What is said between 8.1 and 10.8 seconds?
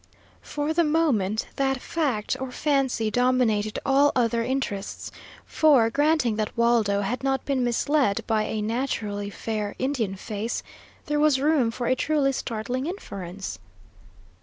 by a naturally fair Indian face,